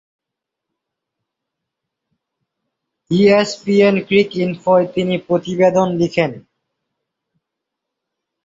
[3.11, 6.31] ইএসপিএনক্রিকইনফোয় তিনি প্রতিবেদন লিখেন।